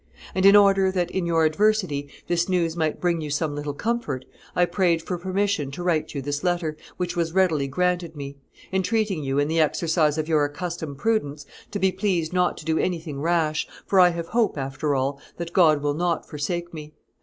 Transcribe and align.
And 0.33 0.47
in 0.47 0.55
order 0.55 0.91
that, 0.91 1.11
in 1.11 1.27
your 1.27 1.45
adversity, 1.45 2.09
this 2.25 2.49
news 2.49 2.75
might 2.75 2.99
bring 2.99 3.21
you 3.21 3.29
some 3.29 3.53
little 3.53 3.75
comfort, 3.75 4.25
I 4.55 4.65
prayed 4.65 5.03
for 5.03 5.15
permission 5.19 5.69
to 5.73 5.83
write 5.83 6.15
you 6.15 6.23
this 6.23 6.43
letter, 6.43 6.75
which 6.97 7.15
was 7.15 7.33
readily 7.35 7.67
granted 7.67 8.15
me; 8.15 8.37
entreating 8.73 9.23
you, 9.23 9.37
in 9.37 9.47
the 9.47 9.59
exercise 9.59 10.17
of 10.17 10.27
your 10.27 10.43
accustomed 10.43 10.97
prudence, 10.97 11.45
to 11.69 11.77
be 11.77 11.91
pleased 11.91 12.33
not 12.33 12.57
to 12.57 12.65
do 12.65 12.79
anything 12.79 13.21
rash, 13.21 13.67
for 13.85 13.99
I 13.99 14.09
have 14.09 14.29
hope, 14.29 14.57
after 14.57 14.95
all, 14.95 15.19
that 15.37 15.53
God 15.53 15.83
will 15.83 15.93
not 15.93 16.27
forsake 16.27 16.73
me. 16.73 16.93